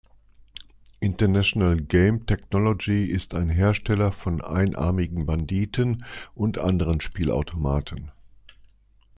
International 0.99 1.75
Game 1.79 2.25
Technology 2.25 3.05
ist 3.11 3.35
ein 3.35 3.49
Hersteller 3.49 4.11
von 4.11 4.41
Einarmigen 4.43 5.27
Banditen 5.27 6.03
und 6.33 6.57
anderen 6.57 7.01
Spielautomaten. 7.01 8.09